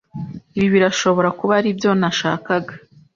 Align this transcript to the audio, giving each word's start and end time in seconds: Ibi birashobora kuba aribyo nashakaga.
Ibi 0.57 0.67
birashobora 0.75 1.29
kuba 1.39 1.53
aribyo 1.59 1.89
nashakaga. 1.99 2.73